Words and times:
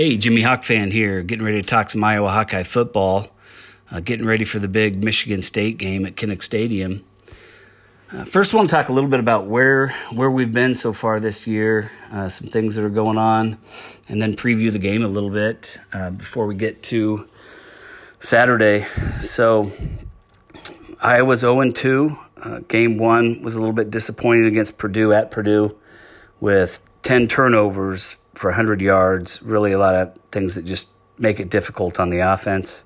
Hey, 0.00 0.16
Jimmy 0.16 0.40
Hawk 0.40 0.64
fan 0.64 0.90
here, 0.90 1.20
getting 1.20 1.44
ready 1.44 1.60
to 1.60 1.68
talk 1.68 1.90
some 1.90 2.02
Iowa 2.02 2.30
Hawkeye 2.30 2.62
football. 2.62 3.28
Uh, 3.90 4.00
getting 4.00 4.26
ready 4.26 4.46
for 4.46 4.58
the 4.58 4.66
big 4.66 5.04
Michigan 5.04 5.42
State 5.42 5.76
game 5.76 6.06
at 6.06 6.14
Kinnick 6.14 6.42
Stadium. 6.42 7.04
Uh, 8.10 8.24
first, 8.24 8.54
I 8.54 8.56
want 8.56 8.70
to 8.70 8.76
talk 8.76 8.88
a 8.88 8.94
little 8.94 9.10
bit 9.10 9.20
about 9.20 9.44
where 9.44 9.88
where 10.10 10.30
we've 10.30 10.54
been 10.54 10.72
so 10.72 10.94
far 10.94 11.20
this 11.20 11.46
year, 11.46 11.92
uh, 12.12 12.30
some 12.30 12.48
things 12.48 12.76
that 12.76 12.84
are 12.86 12.88
going 12.88 13.18
on, 13.18 13.58
and 14.08 14.22
then 14.22 14.36
preview 14.36 14.72
the 14.72 14.78
game 14.78 15.04
a 15.04 15.06
little 15.06 15.28
bit 15.28 15.78
uh, 15.92 16.08
before 16.08 16.46
we 16.46 16.54
get 16.54 16.82
to 16.84 17.28
Saturday. 18.20 18.86
So, 19.20 19.70
Iowa's 21.02 21.40
0 21.40 21.72
2. 21.72 22.18
Uh, 22.42 22.60
game 22.68 22.96
one 22.96 23.42
was 23.42 23.54
a 23.54 23.58
little 23.58 23.74
bit 23.74 23.90
disappointing 23.90 24.46
against 24.46 24.78
Purdue 24.78 25.12
at 25.12 25.30
Purdue 25.30 25.76
with 26.40 26.80
10 27.02 27.28
turnovers 27.28 28.16
for 28.34 28.50
100 28.50 28.80
yards. 28.80 29.42
Really, 29.42 29.72
a 29.72 29.78
lot 29.78 29.94
of 29.94 30.18
things 30.30 30.54
that 30.54 30.64
just 30.64 30.88
make 31.18 31.40
it 31.40 31.50
difficult 31.50 32.00
on 32.00 32.10
the 32.10 32.20
offense. 32.20 32.84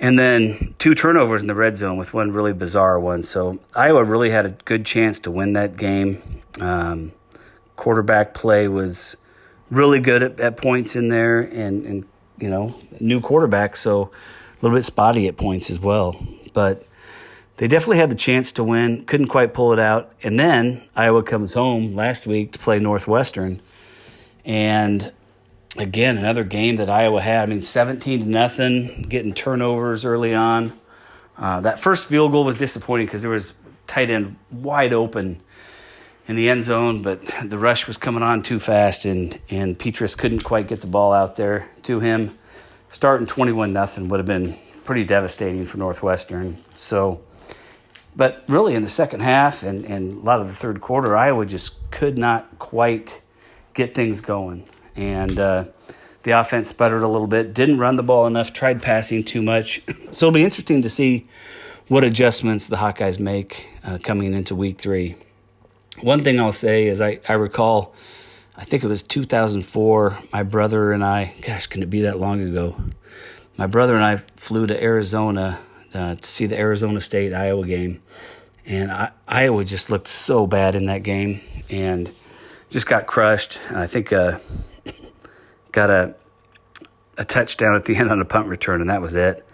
And 0.00 0.18
then 0.18 0.74
two 0.78 0.94
turnovers 0.94 1.42
in 1.42 1.48
the 1.48 1.54
red 1.54 1.78
zone 1.78 1.96
with 1.96 2.12
one 2.12 2.32
really 2.32 2.52
bizarre 2.52 2.98
one. 2.98 3.22
So 3.22 3.60
Iowa 3.74 4.04
really 4.04 4.30
had 4.30 4.44
a 4.44 4.50
good 4.50 4.84
chance 4.84 5.18
to 5.20 5.30
win 5.30 5.52
that 5.52 5.76
game. 5.76 6.20
Um, 6.60 7.12
quarterback 7.76 8.34
play 8.34 8.68
was 8.68 9.16
really 9.70 10.00
good 10.00 10.22
at, 10.22 10.40
at 10.40 10.56
points 10.56 10.96
in 10.96 11.08
there, 11.08 11.40
and, 11.40 11.86
and 11.86 12.04
you 12.38 12.50
know, 12.50 12.74
new 13.00 13.20
quarterback, 13.20 13.76
so 13.76 14.02
a 14.02 14.56
little 14.62 14.76
bit 14.76 14.84
spotty 14.84 15.28
at 15.28 15.36
points 15.36 15.70
as 15.70 15.80
well. 15.80 16.16
But 16.52 16.86
they 17.56 17.68
definitely 17.68 17.98
had 17.98 18.10
the 18.10 18.16
chance 18.16 18.50
to 18.52 18.64
win, 18.64 19.04
couldn't 19.06 19.28
quite 19.28 19.54
pull 19.54 19.72
it 19.72 19.78
out. 19.78 20.12
And 20.22 20.38
then 20.38 20.82
Iowa 20.96 21.22
comes 21.22 21.54
home 21.54 21.94
last 21.94 22.26
week 22.26 22.52
to 22.52 22.58
play 22.58 22.78
Northwestern 22.78 23.62
and 24.44 25.12
again, 25.76 26.18
another 26.18 26.44
game 26.44 26.76
that 26.76 26.90
Iowa 26.90 27.20
had. 27.20 27.44
I 27.44 27.46
mean, 27.46 27.60
17 27.60 28.20
to 28.20 28.26
nothing, 28.26 29.06
getting 29.08 29.32
turnovers 29.32 30.04
early 30.04 30.34
on. 30.34 30.78
Uh, 31.36 31.60
that 31.60 31.80
first 31.80 32.06
field 32.06 32.32
goal 32.32 32.44
was 32.44 32.56
disappointing 32.56 33.06
because 33.06 33.22
there 33.22 33.30
was 33.30 33.54
tight 33.86 34.10
end 34.10 34.36
wide 34.50 34.92
open 34.92 35.40
in 36.26 36.36
the 36.36 36.48
end 36.48 36.62
zone, 36.62 37.02
but 37.02 37.22
the 37.44 37.58
rush 37.58 37.86
was 37.86 37.96
coming 37.96 38.22
on 38.22 38.42
too 38.42 38.58
fast, 38.58 39.04
and 39.04 39.38
and 39.50 39.78
Petras 39.78 40.16
couldn't 40.16 40.44
quite 40.44 40.68
get 40.68 40.80
the 40.80 40.86
ball 40.86 41.12
out 41.12 41.36
there 41.36 41.68
to 41.82 42.00
him. 42.00 42.30
Starting 42.88 43.26
21 43.26 43.72
nothing 43.72 44.08
would 44.08 44.20
have 44.20 44.26
been 44.26 44.56
pretty 44.84 45.04
devastating 45.04 45.64
for 45.64 45.78
Northwestern. 45.78 46.58
So, 46.76 47.22
but 48.14 48.44
really 48.48 48.74
in 48.74 48.82
the 48.82 48.88
second 48.88 49.20
half 49.20 49.64
and, 49.64 49.84
and 49.84 50.12
a 50.12 50.20
lot 50.20 50.40
of 50.40 50.46
the 50.46 50.54
third 50.54 50.80
quarter, 50.80 51.16
Iowa 51.16 51.44
just 51.44 51.90
could 51.90 52.16
not 52.16 52.58
quite 52.60 53.20
get 53.74 53.94
things 53.94 54.20
going. 54.20 54.64
And 54.96 55.38
uh, 55.38 55.64
the 56.22 56.32
offense 56.32 56.68
sputtered 56.68 57.02
a 57.02 57.08
little 57.08 57.26
bit, 57.26 57.52
didn't 57.52 57.78
run 57.78 57.96
the 57.96 58.02
ball 58.02 58.26
enough, 58.26 58.52
tried 58.52 58.82
passing 58.82 59.24
too 59.24 59.42
much. 59.42 59.82
so 60.10 60.26
it'll 60.26 60.34
be 60.34 60.44
interesting 60.44 60.82
to 60.82 60.90
see 60.90 61.28
what 61.88 62.02
adjustments 62.02 62.66
the 62.66 62.76
Hawkeyes 62.76 63.18
make 63.18 63.68
uh, 63.84 63.98
coming 64.02 64.32
into 64.32 64.54
week 64.54 64.80
three. 64.80 65.16
One 66.00 66.24
thing 66.24 66.40
I'll 66.40 66.52
say 66.52 66.86
is 66.86 67.00
I, 67.00 67.20
I 67.28 67.34
recall, 67.34 67.94
I 68.56 68.64
think 68.64 68.82
it 68.82 68.88
was 68.88 69.02
2004, 69.02 70.18
my 70.32 70.42
brother 70.42 70.92
and 70.92 71.04
I, 71.04 71.34
gosh, 71.42 71.66
can 71.66 71.82
it 71.82 71.90
be 71.90 72.00
that 72.02 72.18
long 72.18 72.40
ago? 72.40 72.76
My 73.56 73.66
brother 73.66 73.94
and 73.94 74.04
I 74.04 74.16
flew 74.16 74.66
to 74.66 74.82
Arizona 74.82 75.60
uh, 75.92 76.16
to 76.16 76.28
see 76.28 76.46
the 76.46 76.58
Arizona 76.58 77.00
State 77.00 77.32
Iowa 77.32 77.66
game. 77.66 78.02
And 78.66 78.90
I, 78.90 79.10
Iowa 79.28 79.64
just 79.64 79.90
looked 79.90 80.08
so 80.08 80.46
bad 80.46 80.74
in 80.74 80.86
that 80.86 81.02
game. 81.02 81.40
And 81.70 82.12
just 82.74 82.88
got 82.88 83.06
crushed. 83.06 83.60
I 83.70 83.86
think 83.86 84.12
uh, 84.12 84.40
got 85.70 85.90
a 85.90 86.16
a 87.16 87.24
touchdown 87.24 87.76
at 87.76 87.84
the 87.84 87.94
end 87.94 88.10
on 88.10 88.20
a 88.20 88.24
punt 88.24 88.48
return, 88.48 88.80
and 88.80 88.90
that 88.90 89.00
was 89.00 89.14
it. 89.14 89.46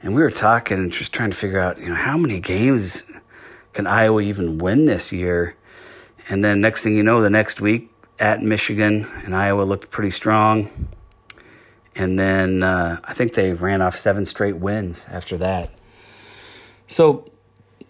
And 0.00 0.14
we 0.14 0.22
were 0.22 0.30
talking 0.30 0.78
and 0.78 0.92
just 0.92 1.12
trying 1.12 1.32
to 1.32 1.36
figure 1.36 1.58
out, 1.58 1.80
you 1.80 1.88
know, 1.88 1.96
how 1.96 2.16
many 2.16 2.38
games 2.38 3.02
can 3.72 3.88
Iowa 3.88 4.20
even 4.20 4.58
win 4.58 4.86
this 4.86 5.12
year? 5.12 5.56
And 6.28 6.44
then 6.44 6.60
next 6.60 6.84
thing 6.84 6.94
you 6.94 7.02
know, 7.02 7.20
the 7.20 7.28
next 7.28 7.60
week 7.60 7.90
at 8.20 8.40
Michigan 8.40 9.04
and 9.24 9.34
Iowa 9.34 9.62
looked 9.62 9.90
pretty 9.90 10.10
strong. 10.10 10.70
And 11.96 12.16
then 12.16 12.62
uh, 12.62 13.00
I 13.02 13.14
think 13.14 13.34
they 13.34 13.52
ran 13.52 13.82
off 13.82 13.96
seven 13.96 14.24
straight 14.24 14.58
wins 14.58 15.08
after 15.10 15.36
that. 15.38 15.74
So, 16.86 17.24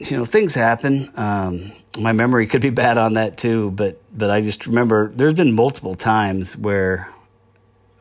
you 0.01 0.17
know, 0.17 0.25
things 0.25 0.55
happen. 0.55 1.11
Um, 1.17 1.73
my 1.99 2.13
memory 2.13 2.47
could 2.47 2.63
be 2.63 2.71
bad 2.71 2.97
on 2.97 3.15
that 3.15 3.37
too, 3.37 3.71
but 3.73 4.01
but 4.17 4.31
I 4.31 4.41
just 4.41 4.67
remember 4.67 5.13
there's 5.15 5.35
been 5.35 5.53
multiple 5.53 5.95
times 5.95 6.57
where 6.57 7.09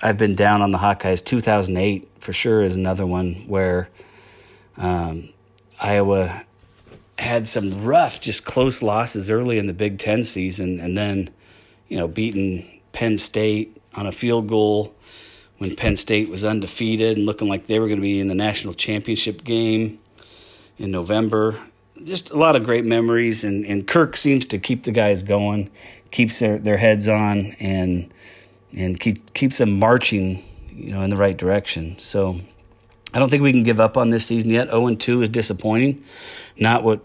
I've 0.02 0.18
been 0.18 0.36
down 0.36 0.62
on 0.62 0.72
the 0.72 0.78
Hawkeyes. 0.78 1.24
2008 1.24 2.08
for 2.20 2.32
sure 2.32 2.62
is 2.62 2.76
another 2.76 3.06
one 3.06 3.34
where 3.48 3.90
um, 4.78 5.30
Iowa 5.80 6.46
had 7.18 7.48
some 7.50 7.84
rough, 7.84 8.22
just 8.22 8.46
close 8.46 8.82
losses 8.82 9.30
early 9.30 9.58
in 9.58 9.66
the 9.66 9.74
Big 9.74 10.00
Ten 10.00 10.24
season, 10.24 10.80
and 10.80 10.98
then 10.98 11.30
you 11.90 11.98
know 11.98 12.08
beating 12.08 12.82
Penn 12.94 13.18
State 13.18 13.76
on 13.96 14.08
a 14.08 14.12
field 14.14 14.48
goal 14.48 14.96
when 15.58 15.76
Penn 15.76 15.98
State 15.98 16.30
was 16.30 16.46
undefeated 16.46 17.18
and 17.18 17.26
looking 17.26 17.50
like 17.50 17.68
they 17.68 17.80
were 17.80 17.88
going 17.88 17.98
to 17.98 18.02
be 18.02 18.22
in 18.22 18.30
the 18.30 18.36
national 18.36 18.74
championship 18.74 19.44
game 19.44 20.00
in 20.78 20.92
November 20.92 21.60
just 22.04 22.32
a 22.32 22.38
lot 22.38 22.56
of 22.56 22.64
great 22.64 22.86
memories, 22.86 23.44
and, 23.44 23.66
and 23.66 23.88
Kirk 23.88 24.18
seems 24.18 24.46
to 24.48 24.60
keep 24.60 24.84
the 24.84 24.92
guys 24.92 25.24
going, 25.24 25.70
keeps 26.12 26.40
their, 26.40 26.58
their 26.58 26.78
heads 26.78 27.08
on, 27.08 27.56
and 27.60 28.12
and 28.72 29.00
keep, 29.00 29.34
keeps 29.34 29.58
them 29.58 29.80
marching, 29.80 30.44
you 30.72 30.92
know, 30.92 31.02
in 31.02 31.10
the 31.10 31.18
right 31.18 31.36
direction. 31.36 31.98
So 31.98 32.40
I 33.14 33.20
don't 33.20 33.30
think 33.30 33.42
we 33.42 33.52
can 33.52 33.64
give 33.64 33.80
up 33.80 33.98
on 33.98 34.12
this 34.12 34.28
season 34.28 34.52
yet. 34.52 34.70
0 34.70 34.94
2 34.96 35.24
is 35.24 35.30
disappointing, 35.30 36.04
not 36.58 36.84
what 36.84 37.02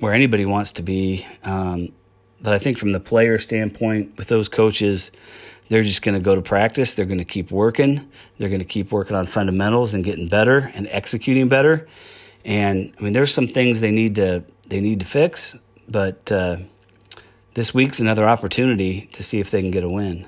where 0.00 0.12
anybody 0.12 0.44
wants 0.44 0.72
to 0.72 0.82
be. 0.82 1.26
Um, 1.42 1.92
but 2.40 2.52
I 2.52 2.58
think 2.58 2.78
from 2.78 2.92
the 2.92 3.00
player 3.00 3.38
standpoint, 3.38 4.16
with 4.16 4.28
those 4.28 4.48
coaches, 4.48 5.10
they're 5.68 5.82
just 5.82 6.02
going 6.02 6.14
to 6.14 6.20
go 6.20 6.34
to 6.34 6.40
practice. 6.40 6.94
They're 6.94 7.06
going 7.06 7.18
to 7.18 7.24
keep 7.24 7.50
working. 7.50 8.08
They're 8.38 8.48
going 8.48 8.60
to 8.60 8.64
keep 8.64 8.92
working 8.92 9.16
on 9.16 9.26
fundamentals 9.26 9.94
and 9.94 10.04
getting 10.04 10.28
better 10.28 10.70
and 10.74 10.86
executing 10.90 11.48
better. 11.48 11.88
And 12.48 12.94
I 12.98 13.02
mean, 13.02 13.12
there's 13.12 13.32
some 13.32 13.46
things 13.46 13.82
they 13.82 13.90
need 13.90 14.14
to 14.14 14.42
they 14.68 14.80
need 14.80 15.00
to 15.00 15.06
fix, 15.06 15.54
but 15.86 16.32
uh, 16.32 16.56
this 17.52 17.74
week's 17.74 18.00
another 18.00 18.26
opportunity 18.26 19.02
to 19.12 19.22
see 19.22 19.38
if 19.38 19.50
they 19.50 19.60
can 19.60 19.70
get 19.70 19.84
a 19.84 19.88
win. 19.88 20.26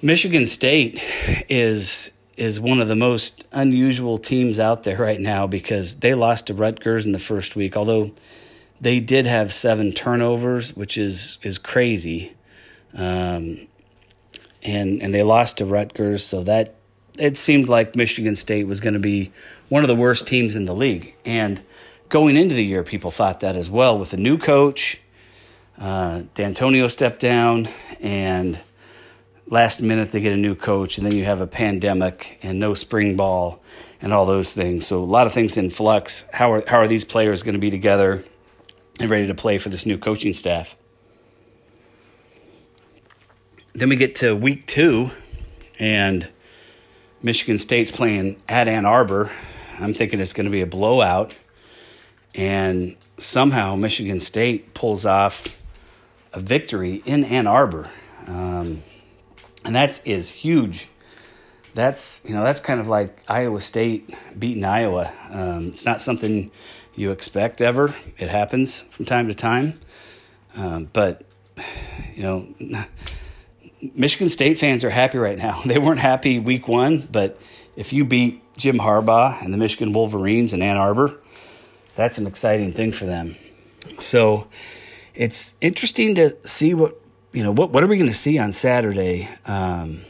Michigan 0.00 0.46
State 0.46 1.02
is 1.48 2.12
is 2.36 2.60
one 2.60 2.80
of 2.80 2.86
the 2.86 2.94
most 2.94 3.48
unusual 3.50 4.16
teams 4.16 4.60
out 4.60 4.84
there 4.84 4.98
right 4.98 5.18
now 5.18 5.48
because 5.48 5.96
they 5.96 6.14
lost 6.14 6.46
to 6.46 6.54
Rutgers 6.54 7.04
in 7.04 7.10
the 7.10 7.18
first 7.18 7.56
week, 7.56 7.76
although 7.76 8.12
they 8.80 9.00
did 9.00 9.26
have 9.26 9.52
seven 9.52 9.90
turnovers, 9.90 10.76
which 10.76 10.96
is 10.96 11.38
is 11.42 11.58
crazy. 11.58 12.36
Um, 12.94 13.66
and 14.62 15.02
and 15.02 15.12
they 15.12 15.24
lost 15.24 15.58
to 15.58 15.66
Rutgers, 15.66 16.24
so 16.24 16.44
that 16.44 16.76
it 17.18 17.36
seemed 17.36 17.68
like 17.68 17.96
Michigan 17.96 18.36
State 18.36 18.66
was 18.66 18.80
going 18.80 18.94
to 18.94 19.00
be 19.00 19.32
one 19.68 19.82
of 19.82 19.88
the 19.88 19.94
worst 19.94 20.26
teams 20.26 20.56
in 20.56 20.64
the 20.64 20.74
league. 20.74 21.14
And 21.24 21.62
going 22.08 22.36
into 22.36 22.54
the 22.54 22.64
year, 22.64 22.82
people 22.82 23.10
thought 23.10 23.40
that 23.40 23.56
as 23.56 23.70
well. 23.70 23.98
With 23.98 24.12
a 24.12 24.16
new 24.16 24.38
coach, 24.38 25.00
uh, 25.78 26.22
Dantonio 26.34 26.90
stepped 26.90 27.20
down, 27.20 27.68
and 28.00 28.60
last 29.48 29.80
minute 29.80 30.12
they 30.12 30.20
get 30.20 30.32
a 30.32 30.36
new 30.36 30.54
coach, 30.54 30.98
and 30.98 31.06
then 31.06 31.14
you 31.14 31.24
have 31.24 31.40
a 31.40 31.46
pandemic 31.46 32.38
and 32.42 32.58
no 32.58 32.74
spring 32.74 33.16
ball 33.16 33.62
and 34.00 34.12
all 34.12 34.26
those 34.26 34.52
things. 34.52 34.86
So 34.86 35.02
a 35.02 35.04
lot 35.04 35.26
of 35.26 35.32
things 35.32 35.56
in 35.56 35.70
flux. 35.70 36.26
How 36.32 36.52
are 36.52 36.64
how 36.66 36.78
are 36.78 36.88
these 36.88 37.04
players 37.04 37.42
going 37.42 37.54
to 37.54 37.58
be 37.58 37.70
together 37.70 38.24
and 39.00 39.10
ready 39.10 39.26
to 39.26 39.34
play 39.34 39.58
for 39.58 39.68
this 39.68 39.84
new 39.86 39.98
coaching 39.98 40.32
staff? 40.32 40.76
Then 43.74 43.90
we 43.90 43.96
get 43.96 44.14
to 44.16 44.34
week 44.34 44.66
two, 44.66 45.10
and 45.78 46.28
Michigan 47.22 47.58
State's 47.58 47.90
playing 47.90 48.36
at 48.48 48.68
Ann 48.68 48.84
Arbor. 48.84 49.32
I'm 49.78 49.94
thinking 49.94 50.20
it's 50.20 50.32
going 50.32 50.44
to 50.44 50.50
be 50.50 50.60
a 50.60 50.66
blowout. 50.66 51.34
And 52.34 52.96
somehow 53.18 53.74
Michigan 53.76 54.20
State 54.20 54.74
pulls 54.74 55.06
off 55.06 55.60
a 56.32 56.40
victory 56.40 57.02
in 57.06 57.24
Ann 57.24 57.46
Arbor. 57.46 57.90
Um, 58.26 58.82
and 59.64 59.74
that 59.74 60.00
is 60.06 60.30
huge. 60.30 60.88
That's 61.74 62.24
you 62.26 62.34
know 62.34 62.42
that's 62.42 62.60
kind 62.60 62.80
of 62.80 62.88
like 62.88 63.22
Iowa 63.28 63.60
State 63.60 64.14
beating 64.38 64.64
Iowa. 64.64 65.12
Um, 65.30 65.68
it's 65.68 65.84
not 65.84 66.00
something 66.00 66.50
you 66.94 67.10
expect 67.10 67.60
ever. 67.60 67.94
It 68.16 68.30
happens 68.30 68.82
from 68.82 69.04
time 69.04 69.28
to 69.28 69.34
time, 69.34 69.74
um, 70.56 70.88
but 70.94 71.24
you 72.14 72.22
know 72.22 72.48
Michigan 73.94 74.28
State 74.28 74.58
fans 74.58 74.84
are 74.84 74.90
happy 74.90 75.18
right 75.18 75.38
now. 75.38 75.62
They 75.66 75.78
weren't 75.78 76.00
happy 76.00 76.38
week 76.38 76.68
one, 76.68 77.06
but 77.10 77.38
if 77.76 77.92
you 77.92 78.04
beat 78.04 78.42
Jim 78.56 78.78
Harbaugh 78.78 79.42
and 79.42 79.52
the 79.52 79.58
Michigan 79.58 79.92
Wolverines 79.92 80.52
in 80.52 80.62
Ann 80.62 80.76
Arbor, 80.76 81.18
that's 81.94 82.18
an 82.18 82.26
exciting 82.26 82.72
thing 82.72 82.92
for 82.92 83.04
them. 83.04 83.36
So 83.98 84.48
it's 85.14 85.54
interesting 85.60 86.14
to 86.16 86.36
see 86.46 86.74
what 86.74 87.00
you 87.32 87.42
know. 87.42 87.52
What 87.52 87.70
what 87.70 87.82
are 87.82 87.86
we 87.86 87.96
going 87.96 88.10
to 88.10 88.16
see 88.16 88.38
on 88.38 88.52
Saturday? 88.52 89.28
Um, 89.46 90.02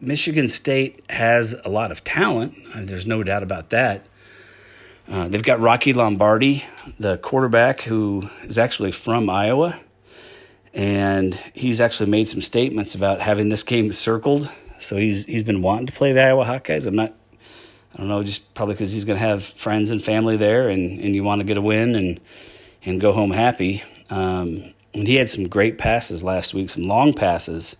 Michigan 0.00 0.48
State 0.48 1.04
has 1.10 1.54
a 1.64 1.68
lot 1.68 1.90
of 1.90 2.04
talent. 2.04 2.54
Uh, 2.74 2.84
there's 2.84 3.06
no 3.06 3.22
doubt 3.22 3.42
about 3.42 3.70
that. 3.70 4.06
Uh, 5.08 5.28
they've 5.28 5.42
got 5.42 5.60
Rocky 5.60 5.92
Lombardi, 5.92 6.64
the 6.98 7.16
quarterback, 7.18 7.82
who 7.82 8.28
is 8.42 8.58
actually 8.58 8.92
from 8.92 9.30
Iowa. 9.30 9.80
And 10.76 11.34
he's 11.54 11.80
actually 11.80 12.10
made 12.10 12.28
some 12.28 12.42
statements 12.42 12.94
about 12.94 13.20
having 13.20 13.48
this 13.48 13.64
game 13.64 13.90
circled. 13.92 14.50
So 14.78 14.96
he's 14.96 15.24
he's 15.24 15.42
been 15.42 15.62
wanting 15.62 15.86
to 15.86 15.92
play 15.92 16.12
the 16.12 16.22
Iowa 16.22 16.44
Hawkeyes. 16.44 16.86
I'm 16.86 16.94
not, 16.94 17.14
I 17.94 17.96
don't 17.96 18.08
know, 18.08 18.22
just 18.22 18.52
probably 18.54 18.74
because 18.74 18.92
he's 18.92 19.06
going 19.06 19.18
to 19.18 19.26
have 19.26 19.42
friends 19.42 19.90
and 19.90 20.04
family 20.04 20.36
there, 20.36 20.68
and, 20.68 21.00
and 21.00 21.14
you 21.14 21.24
want 21.24 21.40
to 21.40 21.46
get 21.46 21.56
a 21.56 21.62
win 21.62 21.94
and 21.94 22.20
and 22.84 23.00
go 23.00 23.12
home 23.12 23.30
happy. 23.30 23.82
Um, 24.10 24.74
and 24.92 25.08
he 25.08 25.16
had 25.16 25.30
some 25.30 25.48
great 25.48 25.78
passes 25.78 26.22
last 26.22 26.54
week, 26.54 26.70
some 26.70 26.84
long 26.84 27.14
passes 27.14 27.76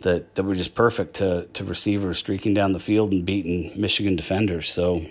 that, 0.00 0.34
that 0.34 0.42
were 0.42 0.54
just 0.54 0.74
perfect 0.74 1.14
to, 1.14 1.46
to 1.52 1.64
receivers 1.64 2.18
streaking 2.18 2.54
down 2.54 2.72
the 2.72 2.80
field 2.80 3.12
and 3.12 3.24
beating 3.24 3.72
Michigan 3.80 4.16
defenders. 4.16 4.70
So 4.70 5.06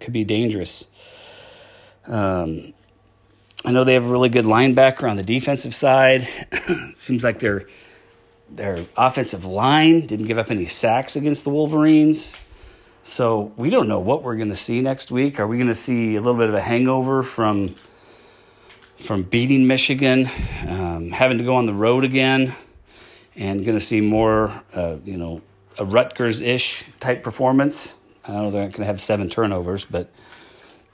could 0.00 0.12
be 0.12 0.24
dangerous. 0.24 0.86
Um, 2.06 2.74
I 3.64 3.72
know 3.72 3.84
they 3.84 3.94
have 3.94 4.04
a 4.04 4.08
really 4.08 4.28
good 4.28 4.44
linebacker 4.44 5.08
on 5.08 5.16
the 5.16 5.22
defensive 5.22 5.74
side. 5.74 6.28
Seems 6.94 7.22
like 7.22 7.38
their 7.38 7.66
their 8.50 8.84
offensive 8.96 9.44
line 9.44 10.06
didn't 10.06 10.26
give 10.26 10.38
up 10.38 10.50
any 10.50 10.66
sacks 10.66 11.16
against 11.16 11.44
the 11.44 11.50
Wolverines. 11.50 12.38
So 13.02 13.52
we 13.56 13.70
don't 13.70 13.88
know 13.88 14.00
what 14.00 14.22
we're 14.22 14.36
going 14.36 14.50
to 14.50 14.56
see 14.56 14.80
next 14.80 15.10
week. 15.10 15.40
Are 15.40 15.46
we 15.46 15.56
going 15.56 15.68
to 15.68 15.74
see 15.74 16.16
a 16.16 16.20
little 16.20 16.38
bit 16.38 16.48
of 16.48 16.54
a 16.54 16.60
hangover 16.60 17.22
from 17.22 17.74
from 18.98 19.22
beating 19.22 19.66
Michigan, 19.66 20.28
um, 20.68 21.10
having 21.10 21.38
to 21.38 21.44
go 21.44 21.56
on 21.56 21.66
the 21.66 21.74
road 21.74 22.04
again? 22.04 22.54
and 23.36 23.64
going 23.64 23.78
to 23.78 23.84
see 23.84 24.00
more, 24.00 24.62
uh, 24.74 24.96
you 25.04 25.16
know, 25.16 25.42
a 25.78 25.84
Rutgers 25.84 26.40
ish 26.40 26.84
type 27.00 27.22
performance. 27.22 27.96
I 28.26 28.32
know 28.32 28.50
they're 28.50 28.62
not 28.62 28.72
going 28.72 28.82
to 28.82 28.86
have 28.86 29.00
seven 29.00 29.28
turnovers, 29.28 29.84
but 29.84 30.10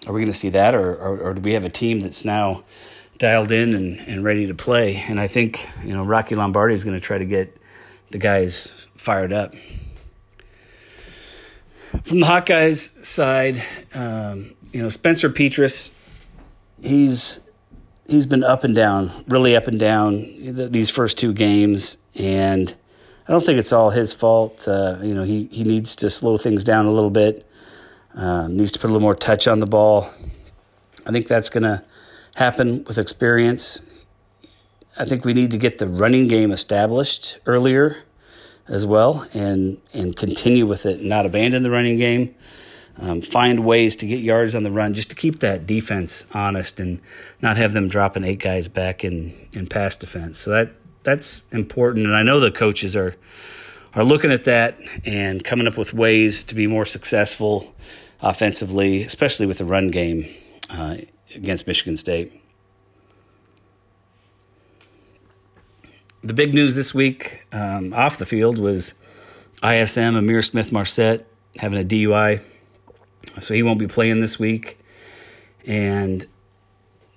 are 0.07 0.13
we 0.13 0.21
going 0.21 0.33
to 0.33 0.39
see 0.39 0.51
that, 0.51 0.75
or, 0.75 0.95
or, 0.95 1.19
or 1.19 1.35
do 1.35 1.41
we 1.41 1.53
have 1.53 1.65
a 1.65 1.71
team 1.71 2.01
that's 2.01 2.25
now 2.25 2.65
dialed 3.19 3.51
in 3.51 3.75
and, 3.75 3.99
and 4.01 4.25
ready 4.25 4.47
to 4.47 4.55
play? 4.55 4.97
And 5.09 5.19
I 5.19 5.27
think 5.27 5.69
you 5.85 5.93
know 5.93 6.05
Rocky 6.05 6.35
Lombardi 6.35 6.75
is 6.75 6.85
going 6.85 6.97
to 6.97 7.01
try 7.01 7.19
to 7.19 7.27
get 7.27 7.57
the 8.11 8.19
guys 8.19 8.87
fired 8.97 9.33
up. 9.33 9.55
From 12.05 12.21
the 12.21 12.27
Hawkeyes 12.27 13.05
side, 13.05 13.63
um, 13.95 14.55
you 14.71 14.83
know 14.83 14.89
Spencer 14.89 15.29
Petras, 15.29 15.91
he's 16.81 17.41
he's 18.07 18.27
been 18.27 18.45
up 18.45 18.65
and 18.65 18.75
down, 18.75 19.25
really 19.29 19.55
up 19.57 19.67
and 19.67 19.79
down 19.79 20.27
these 20.71 20.91
first 20.91 21.19
two 21.19 21.33
games, 21.33 21.99
and 22.15 22.75
I 23.27 23.33
don't 23.33 23.45
think 23.45 23.59
it's 23.59 23.73
all 23.73 23.91
his 23.91 24.13
fault. 24.13 24.67
Uh, 24.67 24.97
you 25.03 25.15
know, 25.15 25.23
he 25.23 25.47
he 25.53 25.65
needs 25.65 25.95
to 25.97 26.11
slow 26.11 26.39
things 26.39 26.65
down 26.65 26.87
a 26.87 26.91
little 26.91 27.11
bit. 27.11 27.45
Um, 28.15 28.57
needs 28.57 28.73
to 28.73 28.79
put 28.79 28.89
a 28.89 28.93
little 28.93 29.03
more 29.03 29.15
touch 29.15 29.47
on 29.47 29.61
the 29.61 29.67
ball. 29.67 30.11
I 31.07 31.13
think 31.13 31.29
that's 31.29 31.49
going 31.49 31.63
to 31.63 31.85
happen 32.35 32.85
with 32.85 32.99
experience. 32.99 33.81
I 34.99 35.05
think 35.05 35.25
we 35.25 35.35
need 35.35 35.51
to 35.53 35.59
get 35.59 35.79
the 35.79 35.87
running 35.87 36.27
game 36.29 36.51
established 36.51 37.39
earlier 37.47 38.03
as 38.67 38.85
well, 38.85 39.27
and 39.33 39.81
and 39.93 40.17
continue 40.17 40.67
with 40.67 40.85
it, 40.85 41.03
not 41.03 41.25
abandon 41.25 41.63
the 41.63 41.71
running 41.71 41.99
game 41.99 42.35
um, 43.01 43.21
find 43.21 43.65
ways 43.65 43.97
to 43.97 44.07
get 44.07 44.21
yards 44.21 44.55
on 44.55 44.65
the 44.65 44.71
run 44.71 44.95
just 44.95 45.11
to 45.11 45.17
keep 45.17 45.39
that 45.41 45.67
defense 45.67 46.27
honest 46.35 46.81
and 46.81 47.01
not 47.41 47.57
have 47.57 47.73
them 47.73 47.89
dropping 47.89 48.25
eight 48.25 48.41
guys 48.41 48.67
back 48.69 49.05
in, 49.05 49.49
in 49.53 49.67
pass 49.67 49.97
defense. 49.97 50.39
So 50.39 50.51
that 50.51 50.73
that's 51.05 51.43
important, 51.53 52.07
and 52.07 52.17
I 52.17 52.23
know 52.23 52.41
the 52.41 52.51
coaches 52.51 52.97
are 52.97 53.15
are 53.95 54.05
looking 54.05 54.31
at 54.31 54.45
that 54.45 54.79
and 55.05 55.43
coming 55.45 55.67
up 55.67 55.77
with 55.77 55.95
ways 55.95 56.45
to 56.45 56.55
be 56.55 56.67
more 56.67 56.85
successful 56.85 57.75
offensively, 58.21 59.05
especially 59.05 59.47
with 59.47 59.59
the 59.59 59.65
run 59.65 59.91
game 59.91 60.29
uh, 60.71 60.97
against 61.35 61.67
Michigan 61.67 61.97
State. 61.97 62.33
The 66.23 66.35
big 66.35 66.53
news 66.53 66.75
this 66.75 66.95
week 66.95 67.47
um, 67.53 67.93
off 67.93 68.19
the 68.19 68.27
field 68.27 68.59
was 68.59 68.95
ISM 69.63 70.15
Ihmir 70.15 70.45
Smith 70.45 70.73
Marsette 70.73 71.27
having 71.57 71.81
a 71.81 71.85
DUI 71.85 72.43
so 73.41 73.55
he 73.55 73.63
won't 73.63 73.79
be 73.79 73.87
playing 73.87 74.21
this 74.21 74.39
week. 74.39 74.79
And 75.67 76.27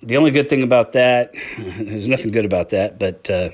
the 0.00 0.16
only 0.16 0.30
good 0.30 0.48
thing 0.48 0.62
about 0.62 0.92
that, 0.92 1.32
there's 1.58 2.08
nothing 2.08 2.32
good 2.32 2.44
about 2.44 2.70
that, 2.70 2.98
but 2.98 3.30
uh, 3.30 3.50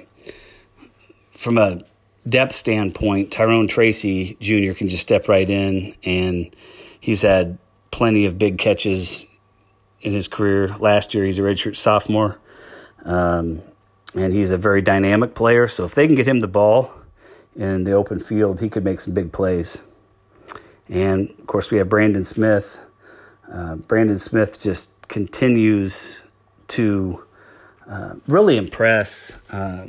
from 1.33 1.59
a 1.59 1.81
depth 2.29 2.55
standpoint, 2.55 3.31
Tyrone 3.31 3.69
Tracy 3.69 4.37
Jr. 4.41 4.73
can 4.73 4.89
just 4.89 5.03
step 5.03 5.29
right 5.29 5.49
in, 5.49 5.95
and 6.05 6.55
he's 7.01 7.23
had 7.23 7.59
plenty 7.91 8.25
of 8.27 8.39
big 8.39 8.59
catches 8.59 9.27
in 10.01 10.13
his 10.13 10.29
career. 10.29 10.69
Last 10.79 11.15
year, 11.15 11.25
he's 11.25 11.39
a 11.39 11.43
redshirt 11.43 11.77
sophomore, 11.77 12.39
um, 13.05 13.63
and 14.15 14.33
he's 14.33 14.51
a 14.51 14.59
very 14.59 14.83
dynamic 14.83 15.35
player. 15.35 15.69
So 15.69 15.85
if 15.85 15.95
they 15.95 16.07
can 16.07 16.17
get 16.17 16.29
him 16.29 16.41
the 16.41 16.49
ball 16.49 16.93
in 17.57 17.85
the 17.85 17.93
open 17.93 18.21
field, 18.21 18.61
he 18.61 18.69
could 18.69 18.85
make 18.85 19.01
some 19.01 19.15
big 19.15 19.33
plays. 19.33 19.83
And 20.89 21.31
of 21.39 21.47
course, 21.47 21.71
we 21.71 21.79
have 21.79 21.89
Brandon 21.89 22.25
Smith. 22.25 22.81
Uh, 23.51 23.77
Brandon 23.77 24.19
Smith 24.19 24.61
just 24.61 24.91
continues 25.09 26.21
to 26.69 27.25
uh, 27.89 28.15
really 28.27 28.57
impress 28.57 29.39
uh, 29.51 29.87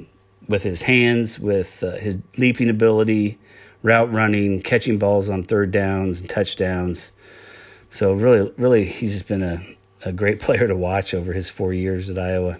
with 0.49 0.63
his 0.63 0.81
hands, 0.81 1.39
with 1.39 1.83
uh, 1.83 1.95
his 1.97 2.17
leaping 2.37 2.69
ability, 2.69 3.37
route 3.83 4.11
running, 4.11 4.59
catching 4.61 4.97
balls 4.97 5.29
on 5.29 5.43
third 5.43 5.71
downs 5.71 6.19
and 6.19 6.29
touchdowns. 6.29 7.13
So, 7.91 8.11
really, 8.11 8.51
really, 8.57 8.85
he's 8.85 9.13
just 9.13 9.27
been 9.27 9.43
a, 9.43 9.63
a 10.03 10.11
great 10.11 10.39
player 10.41 10.67
to 10.67 10.75
watch 10.75 11.13
over 11.13 11.31
his 11.31 11.49
four 11.49 11.71
years 11.71 12.09
at 12.09 12.19
Iowa. 12.19 12.57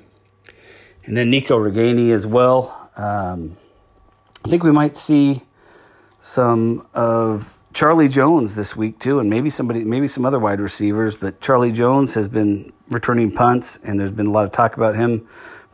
And 1.04 1.18
then 1.18 1.30
Nico 1.32 1.58
Ragaini 1.58 2.12
as 2.12 2.28
well. 2.28 2.92
Um, 2.96 3.58
I 4.46 4.50
think 4.50 4.64
we 4.64 4.72
might 4.72 4.96
see 4.96 5.42
some 6.20 6.88
of 6.94 7.60
Charlie 7.74 8.08
Jones 8.08 8.56
this 8.56 8.76
week 8.76 9.00
too, 9.00 9.20
and 9.20 9.30
maybe 9.30 9.50
somebody, 9.50 9.84
maybe 9.84 10.08
some 10.08 10.26
other 10.26 10.38
wide 10.38 10.62
receivers. 10.62 11.16
But 11.16 11.42
Charlie 11.42 11.72
Jones 11.72 12.14
has 12.14 12.28
been 12.28 12.72
returning 12.90 13.32
punts, 13.32 13.78
and 13.78 14.00
there's 14.00 14.12
been 14.12 14.28
a 14.28 14.32
lot 14.32 14.46
of 14.46 14.52
talk 14.52 14.78
about 14.78 14.96
him 14.96 15.28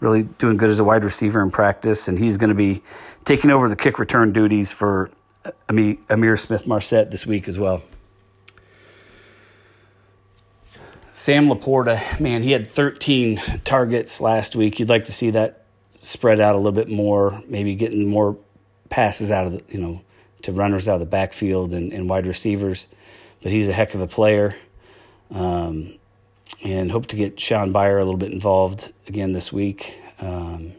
really 0.06 0.24
doing 0.24 0.56
good 0.56 0.70
as 0.70 0.80
a 0.80 0.84
wide 0.84 1.04
receiver 1.04 1.42
in 1.42 1.52
practice, 1.52 2.08
and 2.08 2.18
he's 2.18 2.38
going 2.38 2.50
to 2.50 2.56
be 2.56 2.84
taking 3.26 3.50
over 3.50 3.68
the 3.68 3.76
kick 3.76 4.00
return 4.00 4.32
duties 4.32 4.72
for 4.72 5.10
Ihmir 5.68 6.40
Smith 6.40 6.68
Marsette 6.68 7.12
this 7.12 7.26
week 7.26 7.48
as 7.48 7.60
well. 7.60 7.82
Sam 11.12 11.48
LaPorta, 11.48 12.20
man, 12.20 12.44
he 12.44 12.52
had 12.52 12.68
13 12.68 13.38
targets 13.64 14.22
last 14.22 14.56
week. 14.56 14.80
You'd 14.80 14.90
like 14.90 15.06
to 15.06 15.12
see 15.12 15.32
that 15.32 15.66
spread 15.92 16.40
out 16.40 16.56
a 16.56 16.58
little 16.58 16.72
bit 16.72 16.90
more, 16.90 17.42
maybe 17.48 17.74
getting 17.74 18.10
more 18.10 18.38
passes 18.90 19.32
out 19.32 19.48
of 19.48 19.54
the, 19.54 19.64
you 19.70 19.80
know, 19.80 20.02
to 20.44 20.52
runners 20.52 20.88
out 20.88 20.96
of 20.96 21.00
the 21.00 21.06
backfield 21.06 21.74
and, 21.74 21.94
and 21.94 22.10
wide 22.10 22.28
receivers. 22.28 22.88
But 23.42 23.52
he's 23.52 23.68
a 23.68 23.74
heck 23.74 23.96
of 23.96 24.02
a 24.02 24.08
player. 24.08 24.56
Um, 25.32 25.98
and 26.66 26.90
hope 26.90 27.06
to 27.06 27.16
get 27.16 27.40
Shaun 27.40 27.72
Beyer 27.72 28.00
a 28.00 28.04
little 28.04 28.18
bit 28.18 28.32
involved 28.32 28.92
again 29.08 29.34
this 29.34 29.54
week. 29.54 30.00
Um, 30.20 30.74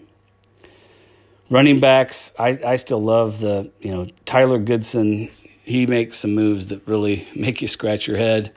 running 1.48 1.78
backs, 1.78 2.32
I, 2.38 2.58
I 2.66 2.76
still 2.76 3.00
love 3.00 3.38
the, 3.38 3.70
you 3.80 3.92
know, 3.92 4.08
Tyler 4.24 4.58
Goodson. 4.58 5.30
He 5.62 5.86
makes 5.86 6.18
some 6.18 6.34
moves 6.34 6.68
that 6.68 6.86
really 6.88 7.28
make 7.36 7.62
you 7.62 7.68
scratch 7.68 8.08
your 8.08 8.16
head. 8.16 8.52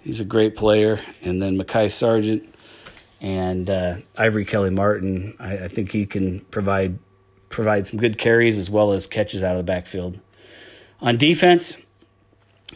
He's 0.00 0.20
a 0.20 0.26
great 0.26 0.56
player. 0.56 1.00
And 1.22 1.40
then 1.40 1.56
Mekhi 1.56 1.90
Sargent 1.90 2.54
and 3.18 3.70
uh, 3.70 3.96
Ivory 4.16 4.44
Kelly 4.44 4.70
Martin, 4.70 5.34
I, 5.40 5.54
I 5.54 5.68
think 5.68 5.90
he 5.90 6.04
can 6.04 6.40
provide 6.40 6.98
provide 7.48 7.86
some 7.86 7.98
good 7.98 8.18
carries 8.18 8.58
as 8.58 8.68
well 8.68 8.92
as 8.92 9.06
catches 9.06 9.42
out 9.42 9.52
of 9.52 9.56
the 9.56 9.64
backfield. 9.64 10.20
On 11.00 11.16
defense, 11.16 11.78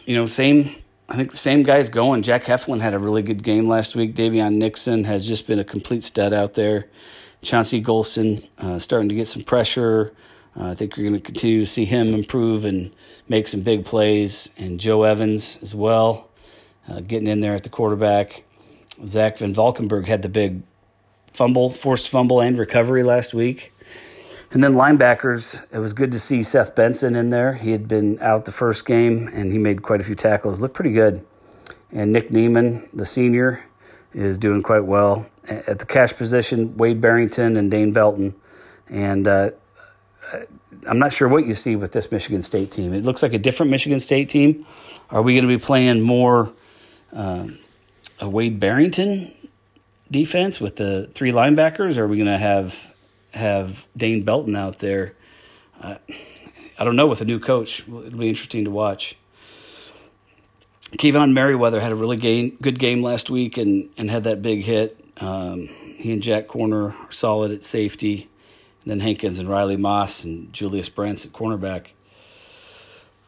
you 0.05 0.15
know, 0.15 0.25
same. 0.25 0.75
I 1.09 1.15
think 1.15 1.31
the 1.31 1.37
same 1.37 1.63
guys 1.63 1.89
going. 1.89 2.21
Jack 2.21 2.45
Heflin 2.45 2.79
had 2.79 2.93
a 2.93 2.99
really 2.99 3.21
good 3.21 3.43
game 3.43 3.67
last 3.67 3.95
week. 3.95 4.15
Daviyon 4.15 4.55
Nixon 4.55 5.03
has 5.03 5.27
just 5.27 5.47
been 5.47 5.59
a 5.59 5.63
complete 5.63 6.03
stud 6.03 6.33
out 6.33 6.53
there. 6.53 6.87
Chauncey 7.41 7.83
Golston 7.83 8.47
uh, 8.57 8.79
starting 8.79 9.09
to 9.09 9.15
get 9.15 9.27
some 9.27 9.43
pressure. 9.43 10.13
Uh, 10.57 10.69
I 10.69 10.75
think 10.75 10.95
you're 10.95 11.07
going 11.07 11.19
to 11.19 11.25
continue 11.25 11.59
to 11.59 11.65
see 11.65 11.83
him 11.83 12.13
improve 12.13 12.63
and 12.63 12.91
make 13.27 13.49
some 13.49 13.61
big 13.61 13.83
plays. 13.83 14.49
And 14.57 14.79
Joe 14.79 15.03
Evans 15.03 15.59
as 15.61 15.75
well, 15.75 16.29
uh, 16.87 17.01
getting 17.01 17.27
in 17.27 17.41
there 17.41 17.53
at 17.53 17.63
the 17.63 17.69
quarterback. 17.69 18.43
Zach 19.05 19.37
Van 19.39 19.53
Valkenburg 19.53 20.07
had 20.07 20.21
the 20.21 20.29
big 20.29 20.61
fumble, 21.33 21.69
forced 21.69 22.07
fumble, 22.07 22.39
and 22.39 22.57
recovery 22.57 23.03
last 23.03 23.33
week. 23.33 23.72
And 24.53 24.63
then 24.63 24.75
linebackers, 24.75 25.65
it 25.71 25.79
was 25.79 25.93
good 25.93 26.11
to 26.11 26.19
see 26.19 26.43
Seth 26.43 26.75
Benson 26.75 27.15
in 27.15 27.31
there. 27.31 27.53
He 27.53 27.71
had 27.71 27.87
been 27.87 28.19
out 28.21 28.45
the 28.45 28.51
first 28.51 28.85
game 28.85 29.27
and 29.33 29.51
he 29.51 29.57
made 29.57 29.81
quite 29.81 29.99
a 29.99 30.03
few 30.03 30.13
tackles. 30.13 30.61
Looked 30.61 30.75
pretty 30.75 30.91
good. 30.91 31.25
And 31.91 32.13
Nick 32.13 32.31
Niemann, 32.31 32.87
the 32.93 33.05
senior, 33.07 33.65
is 34.13 34.37
doing 34.37 34.61
quite 34.61 34.85
well. 34.85 35.25
At 35.49 35.79
the 35.79 35.87
cash 35.87 36.13
position, 36.13 36.77
Wade 36.77 37.01
Barrington 37.01 37.57
and 37.57 37.71
Dane 37.71 37.93
Belton. 37.93 38.35
And 38.89 39.27
uh, 39.27 39.49
I'm 40.87 40.99
not 40.99 41.11
sure 41.11 41.27
what 41.27 41.47
you 41.47 41.55
see 41.55 41.75
with 41.75 41.91
this 41.91 42.11
Michigan 42.11 42.43
State 42.43 42.71
team. 42.71 42.93
It 42.93 43.03
looks 43.03 43.23
like 43.23 43.33
a 43.33 43.39
different 43.39 43.71
Michigan 43.71 43.99
State 43.99 44.29
team. 44.29 44.67
Are 45.09 45.23
we 45.23 45.33
going 45.33 45.47
to 45.47 45.57
be 45.57 45.63
playing 45.63 46.01
more 46.01 46.53
uh, 47.11 47.47
a 48.19 48.29
Wade 48.29 48.59
Barrington 48.59 49.33
defense 50.11 50.61
with 50.61 50.75
the 50.75 51.07
three 51.07 51.31
linebackers? 51.31 51.97
Or 51.97 52.03
are 52.03 52.07
we 52.07 52.17
going 52.17 52.27
to 52.27 52.37
have 52.37 52.92
have 53.33 53.87
Dane 53.95 54.23
Belton 54.23 54.55
out 54.55 54.79
there? 54.79 55.15
Uh, 55.81 55.97
I 56.77 56.83
don't 56.83 56.95
know 56.95 57.07
with 57.07 57.21
a 57.21 57.25
new 57.25 57.39
coach. 57.39 57.81
It'll 57.81 58.19
be 58.19 58.29
interesting 58.29 58.65
to 58.65 58.71
watch. 58.71 59.15
Kaevon 60.91 61.33
Merriweather 61.33 61.81
had 61.81 61.91
a 61.91 61.95
really 61.95 62.17
game, 62.17 62.57
good 62.61 62.79
game 62.79 63.01
last 63.01 63.29
week 63.29 63.57
and, 63.57 63.89
and 63.97 64.09
had 64.09 64.25
that 64.25 64.41
big 64.41 64.63
hit. 64.63 65.03
Um, 65.17 65.67
he 65.67 66.11
and 66.11 66.21
Jack 66.21 66.47
Koerner 66.47 66.93
are 66.93 67.11
solid 67.11 67.51
at 67.51 67.63
safety. 67.63 68.29
And 68.83 68.91
then 68.91 68.99
Hankins 68.99 69.39
and 69.39 69.49
Riley 69.49 69.77
Moss 69.77 70.23
and 70.23 70.51
Julius 70.53 70.89
Brents 70.89 71.25
at 71.25 71.31
cornerback. 71.31 71.87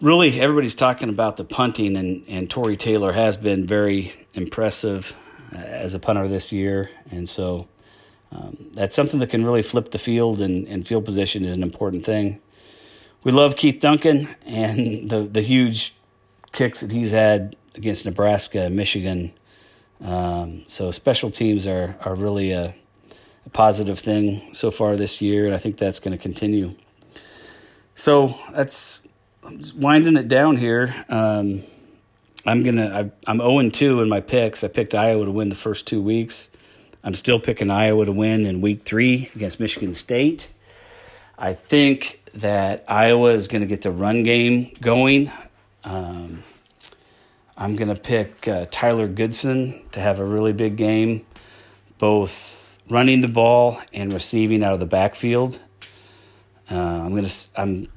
Really, 0.01 0.39
everybody's 0.39 0.75
talking 0.75 1.07
about 1.07 1.37
the 1.37 1.45
punting, 1.45 1.95
and, 1.95 2.25
and 2.27 2.49
Tory 2.49 2.75
Taylor 2.75 3.13
has 3.13 3.37
been 3.37 3.65
very 3.65 4.11
impressive 4.33 5.15
uh, 5.53 5.57
as 5.57 5.93
a 5.93 5.99
punter 5.99 6.27
this 6.27 6.51
year. 6.51 6.91
And 7.09 7.29
so 7.29 7.69
um, 8.35 8.57
that's 8.73 8.95
something 8.95 9.19
that 9.19 9.29
can 9.29 9.45
really 9.45 9.61
flip 9.61 9.91
the 9.91 9.97
field, 9.97 10.41
and, 10.41 10.67
and 10.67 10.85
field 10.85 11.05
position 11.05 11.45
is 11.45 11.55
an 11.55 11.63
important 11.63 12.05
thing. 12.05 12.39
We 13.23 13.31
love 13.31 13.55
Keith 13.55 13.79
Duncan 13.79 14.27
and 14.45 15.09
the, 15.09 15.21
the 15.23 15.41
huge 15.41 15.95
kicks 16.51 16.81
that 16.81 16.91
he's 16.91 17.11
had 17.11 17.55
against 17.75 18.05
Nebraska 18.05 18.63
and 18.63 18.75
Michigan. 18.75 19.31
Um, 20.01 20.63
so 20.67 20.91
special 20.91 21.31
teams 21.31 21.65
are, 21.67 21.97
are 22.01 22.15
really 22.15 22.51
a, 22.51 22.75
a 23.45 23.49
positive 23.49 23.99
thing 23.99 24.53
so 24.53 24.71
far 24.71 24.95
this 24.97 25.21
year, 25.21 25.45
and 25.45 25.55
I 25.55 25.57
think 25.57 25.77
that's 25.77 25.99
going 25.99 26.17
to 26.17 26.21
continue. 26.21 26.75
So 27.95 28.35
that's 28.51 28.99
winding 29.75 30.17
it 30.17 30.27
down 30.27 30.57
here. 30.57 31.05
Um, 31.07 31.63
I'm 32.45 32.63
gonna. 32.63 33.11
I, 33.27 33.31
am 33.31 33.39
0 33.39 33.69
2 33.69 34.01
in 34.01 34.09
my 34.09 34.19
picks. 34.19 34.63
I 34.63 34.67
picked 34.67 34.93
Iowa 34.93 35.25
to 35.25 35.31
win 35.31 35.49
the 35.49 35.55
first 35.55 35.87
two 35.87 36.01
weeks. 36.01 36.49
I'm 37.05 37.13
still 37.13 37.39
picking 37.39 37.69
Iowa 37.69 38.05
to 38.05 38.11
win 38.11 38.47
in 38.47 38.61
week 38.61 38.83
three 38.83 39.29
against 39.35 39.59
Michigan 39.59 39.93
State. 39.93 40.51
I 41.37 41.53
think 41.53 42.21
that 42.33 42.83
Iowa 42.87 43.29
is 43.29 43.47
going 43.47 43.61
to 43.61 43.67
get 43.67 43.83
the 43.83 43.91
run 43.91 44.23
game 44.23 44.71
going. 44.81 45.31
Um, 45.83 46.43
I'm 47.55 47.75
going 47.75 47.93
to 47.93 48.01
pick 48.01 48.47
uh, 48.47 48.65
Tyler 48.71 49.07
Goodson 49.07 49.83
to 49.91 49.99
have 49.99 50.19
a 50.19 50.25
really 50.25 50.51
big 50.51 50.77
game, 50.77 51.25
both 51.99 52.79
running 52.89 53.21
the 53.21 53.27
ball 53.27 53.79
and 53.93 54.11
receiving 54.11 54.63
out 54.63 54.73
of 54.73 54.79
the 54.79 54.85
backfield. 54.87 55.59
Uh, 56.69 56.75
I'm 56.75 57.13
gonna 57.13 57.29
I'm 57.55 57.87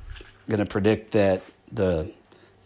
gonna 0.50 0.66
predict 0.66 1.12
that 1.12 1.42
the 1.72 2.12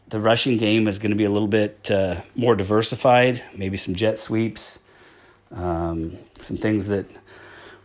the 0.08 0.18
rushing 0.18 0.58
game 0.58 0.88
is 0.88 0.98
going 0.98 1.12
to 1.12 1.16
be 1.16 1.24
a 1.24 1.30
little 1.30 1.48
bit 1.48 1.90
uh, 1.90 2.20
more 2.34 2.56
diversified. 2.56 3.40
Maybe 3.56 3.76
some 3.76 3.94
jet 3.94 4.18
sweeps, 4.18 4.80
um, 5.54 6.16
some 6.40 6.56
things 6.56 6.86
that 6.88 7.06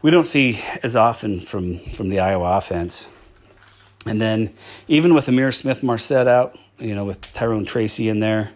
we 0.02 0.12
don't 0.12 0.26
see 0.26 0.60
as 0.84 0.96
often 0.96 1.40
from 1.40 1.80
from 1.80 2.10
the 2.10 2.20
Iowa 2.20 2.58
offense. 2.58 3.10
And 4.06 4.22
then 4.22 4.54
even 4.88 5.14
with 5.14 5.28
Ihmir 5.28 5.54
Smith-Marsette 5.54 6.28
out, 6.28 6.58
you 6.80 6.96
know, 6.96 7.04
with 7.04 7.34
Tyrone 7.34 7.66
Tracy 7.66 8.08
in 8.08 8.20
there, 8.20 8.52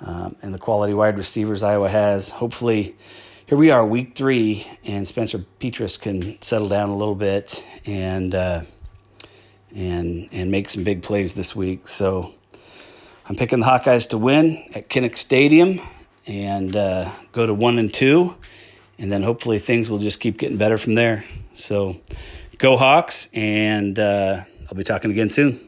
um, 0.00 0.34
and 0.42 0.52
the 0.52 0.58
quality 0.58 0.92
wide 0.92 1.18
receivers 1.18 1.62
Iowa 1.62 1.88
has, 1.88 2.30
hopefully 2.30 2.96
here 3.46 3.58
we 3.58 3.70
are, 3.70 3.84
week 3.84 4.16
three, 4.16 4.66
and 4.82 5.06
Spencer 5.06 5.44
Petras 5.60 6.00
can 6.00 6.40
settle 6.40 6.68
down 6.68 6.88
a 6.88 6.96
little 6.96 7.14
bit 7.14 7.64
and 7.84 8.34
uh, 8.34 8.62
and 9.74 10.28
and 10.32 10.50
make 10.50 10.70
some 10.70 10.84
big 10.84 11.02
plays 11.02 11.34
this 11.34 11.54
week. 11.54 11.86
So 11.86 12.32
I'm 13.28 13.36
picking 13.36 13.60
the 13.60 13.66
Hawkeyes 13.66 14.08
to 14.08 14.18
win 14.18 14.64
at 14.74 14.88
Kinnick 14.88 15.16
Stadium 15.16 15.80
and 16.26 16.74
uh, 16.76 17.10
go 17.32 17.46
to 17.46 17.54
one 17.54 17.78
and 17.78 17.92
two, 17.92 18.36
and 18.98 19.10
then 19.10 19.22
hopefully 19.22 19.58
things 19.58 19.90
will 19.90 19.98
just 19.98 20.20
keep 20.20 20.38
getting 20.38 20.56
better 20.56 20.78
from 20.78 20.94
there. 20.94 21.24
So 21.54 22.00
go 22.58 22.76
Hawks, 22.76 23.28
and 23.32 23.98
uh, 23.98 24.44
I'll 24.68 24.76
be 24.76 24.84
talking 24.84 25.10
again 25.10 25.28
soon. 25.28 25.60